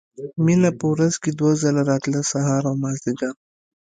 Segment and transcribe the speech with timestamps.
[0.45, 3.33] مينه په ورځ کښې دوه ځله راتله سهار او مازديګر.